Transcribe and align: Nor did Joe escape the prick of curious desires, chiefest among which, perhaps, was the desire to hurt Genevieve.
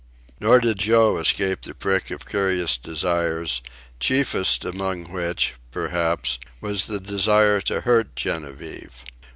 Nor 0.39 0.59
did 0.61 0.79
Joe 0.79 1.17
escape 1.19 1.61
the 1.61 1.75
prick 1.75 2.09
of 2.09 2.25
curious 2.27 2.75
desires, 2.75 3.61
chiefest 3.99 4.65
among 4.65 5.11
which, 5.13 5.53
perhaps, 5.69 6.39
was 6.59 6.87
the 6.87 6.99
desire 6.99 7.61
to 7.61 7.81
hurt 7.81 8.15
Genevieve. 8.15 9.03